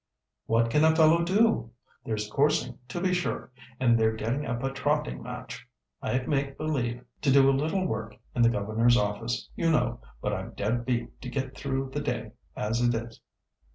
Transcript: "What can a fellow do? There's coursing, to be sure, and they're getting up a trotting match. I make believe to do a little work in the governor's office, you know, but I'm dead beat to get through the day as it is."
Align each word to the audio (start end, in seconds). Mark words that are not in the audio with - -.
"What 0.47 0.71
can 0.71 0.83
a 0.83 0.95
fellow 0.95 1.23
do? 1.23 1.69
There's 2.03 2.27
coursing, 2.27 2.79
to 2.87 2.99
be 2.99 3.13
sure, 3.13 3.51
and 3.79 3.99
they're 3.99 4.15
getting 4.15 4.47
up 4.47 4.63
a 4.63 4.71
trotting 4.71 5.21
match. 5.21 5.67
I 6.01 6.17
make 6.25 6.57
believe 6.57 7.05
to 7.21 7.31
do 7.31 7.47
a 7.47 7.51
little 7.53 7.85
work 7.85 8.15
in 8.33 8.41
the 8.41 8.49
governor's 8.49 8.97
office, 8.97 9.47
you 9.55 9.69
know, 9.69 10.01
but 10.19 10.33
I'm 10.33 10.55
dead 10.55 10.85
beat 10.87 11.21
to 11.21 11.29
get 11.29 11.55
through 11.55 11.91
the 11.93 12.01
day 12.01 12.31
as 12.55 12.81
it 12.81 12.95
is." 12.95 13.21